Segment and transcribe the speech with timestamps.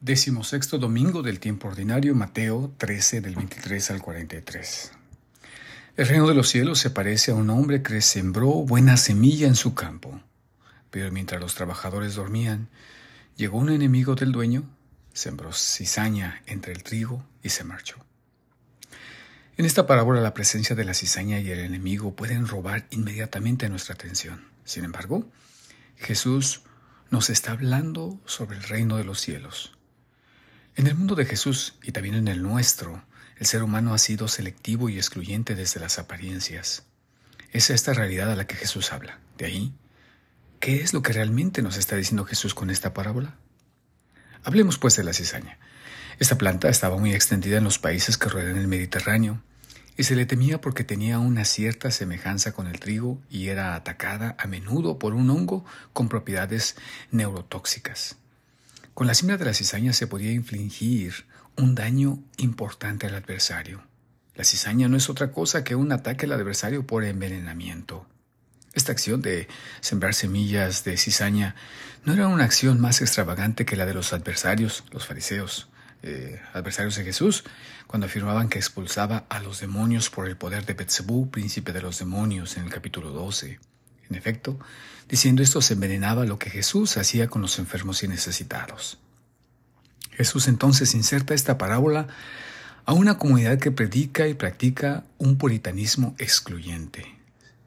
[0.00, 4.92] Décimo sexto domingo del tiempo ordinario, Mateo 13 del 23 al 43.
[5.96, 9.56] El reino de los cielos se parece a un hombre que sembró buena semilla en
[9.56, 10.20] su campo.
[10.92, 12.68] Pero mientras los trabajadores dormían,
[13.34, 14.62] llegó un enemigo del dueño,
[15.12, 17.96] sembró cizaña entre el trigo y se marchó.
[19.56, 23.94] En esta parábola la presencia de la cizaña y el enemigo pueden robar inmediatamente nuestra
[23.94, 24.44] atención.
[24.64, 25.28] Sin embargo,
[25.96, 26.62] Jesús
[27.10, 29.72] nos está hablando sobre el reino de los cielos
[30.78, 33.02] en el mundo de Jesús y también en el nuestro,
[33.36, 36.84] el ser humano ha sido selectivo y excluyente desde las apariencias.
[37.50, 39.18] Es esta realidad a la que Jesús habla.
[39.36, 39.74] De ahí,
[40.60, 43.34] ¿qué es lo que realmente nos está diciendo Jesús con esta parábola?
[44.44, 45.58] Hablemos pues de la cizaña.
[46.20, 49.42] Esta planta estaba muy extendida en los países que rodean el Mediterráneo
[49.96, 54.36] y se le temía porque tenía una cierta semejanza con el trigo y era atacada
[54.38, 56.76] a menudo por un hongo con propiedades
[57.10, 58.16] neurotóxicas.
[58.98, 61.14] Con la siembra de la cizaña se podía infligir
[61.54, 63.80] un daño importante al adversario.
[64.34, 68.08] La cizaña no es otra cosa que un ataque al adversario por envenenamiento.
[68.74, 69.46] Esta acción de
[69.82, 71.54] sembrar semillas de cizaña
[72.04, 75.68] no era una acción más extravagante que la de los adversarios, los fariseos,
[76.02, 77.44] eh, adversarios de Jesús,
[77.86, 82.00] cuando afirmaban que expulsaba a los demonios por el poder de Betzebú, príncipe de los
[82.00, 83.60] demonios, en el capítulo 12.
[84.10, 84.58] En efecto,
[85.08, 88.98] diciendo esto se envenenaba lo que Jesús hacía con los enfermos y necesitados.
[90.12, 92.08] Jesús entonces inserta esta parábola
[92.84, 97.04] a una comunidad que predica y practica un puritanismo excluyente.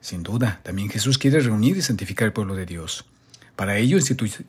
[0.00, 3.04] Sin duda, también Jesús quiere reunir y santificar el pueblo de Dios.
[3.54, 3.98] Para ello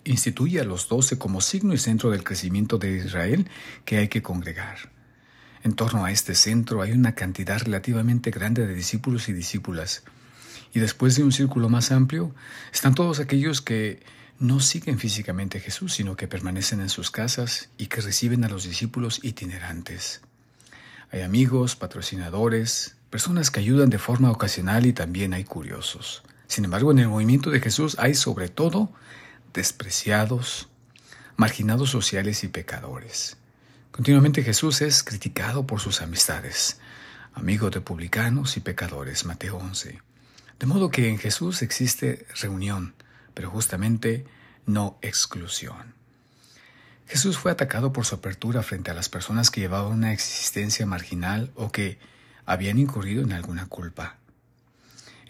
[0.06, 3.48] instituye a los doce como signo y centro del crecimiento de Israel
[3.86, 4.90] que hay que congregar.
[5.64, 10.04] En torno a este centro hay una cantidad relativamente grande de discípulos y discípulas,
[10.74, 12.34] y después de un círculo más amplio
[12.74, 14.04] están todos aquellos que
[14.40, 18.50] no siguen físicamente a Jesús, sino que permanecen en sus casas y que reciben a
[18.50, 20.22] los discípulos itinerantes.
[21.12, 26.24] Hay amigos, patrocinadores, personas que ayudan de forma ocasional y también hay curiosos.
[26.48, 28.92] Sin embargo, en el movimiento de Jesús hay sobre todo
[29.54, 30.70] despreciados,
[31.38, 33.38] marginados sociales y pecadores.
[33.92, 36.80] Continuamente Jesús es criticado por sus amistades,
[37.36, 40.13] amigo de publicanos y pecadores, Mateo 11.
[40.60, 42.94] De modo que en Jesús existe reunión,
[43.34, 44.26] pero justamente
[44.66, 45.94] no exclusión.
[47.08, 51.52] Jesús fue atacado por su apertura frente a las personas que llevaban una existencia marginal
[51.56, 52.00] o que
[52.46, 54.18] habían incurrido en alguna culpa.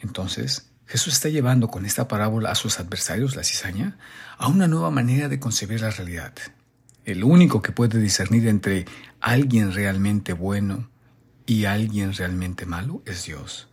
[0.01, 3.97] Entonces, Jesús está llevando con esta parábola a sus adversarios, la cizaña,
[4.37, 6.33] a una nueva manera de concebir la realidad.
[7.05, 8.85] El único que puede discernir entre
[9.19, 10.89] alguien realmente bueno
[11.45, 13.67] y alguien realmente malo es Dios.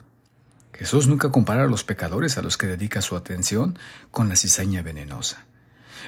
[0.80, 3.78] Jesús nunca compara a los pecadores a los que dedica su atención
[4.10, 5.44] con la cizaña venenosa.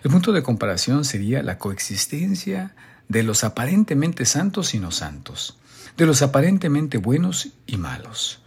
[0.03, 2.75] El punto de comparación sería la coexistencia
[3.06, 5.59] de los aparentemente santos y no santos,
[5.99, 8.41] de los aparentemente buenos y malos.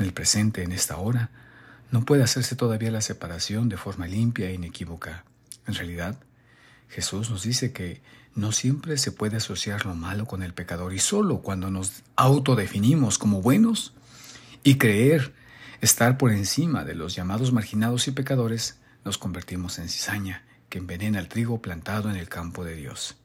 [0.00, 1.30] En el presente, en esta hora,
[1.92, 5.24] no puede hacerse todavía la separación de forma limpia e inequívoca.
[5.68, 6.18] En realidad,
[6.88, 8.02] Jesús nos dice que
[8.34, 13.16] no siempre se puede asociar lo malo con el pecador y solo cuando nos autodefinimos
[13.16, 13.94] como buenos
[14.64, 15.40] y creer
[15.82, 21.18] estar por encima de los llamados marginados y pecadores, nos convertimos en cizaña que envenena
[21.18, 23.16] el trigo plantado en el campo de Dios.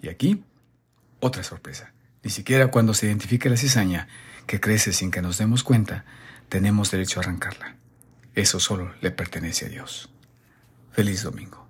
[0.00, 0.42] Y aquí,
[1.20, 1.92] otra sorpresa.
[2.24, 4.08] Ni siquiera cuando se identifique la cizaña,
[4.46, 6.06] que crece sin que nos demos cuenta,
[6.48, 7.76] tenemos derecho a arrancarla.
[8.34, 10.08] Eso solo le pertenece a Dios.
[10.90, 11.67] Feliz domingo.